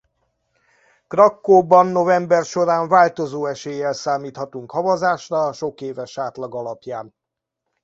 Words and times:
Krakkóban 1.07 1.85
november 1.87 2.45
során 2.45 2.87
változó 2.87 3.45
eséllyel 3.45 3.93
számíthatunk 3.93 4.71
havazásra 4.71 5.45
a 5.45 5.53
sokéves 5.53 6.17
átlag 6.17 6.55
alapján. 6.55 7.13